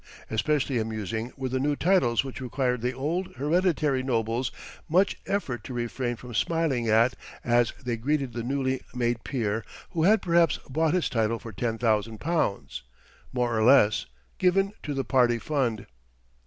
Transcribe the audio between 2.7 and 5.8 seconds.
the old hereditary nobles much effort to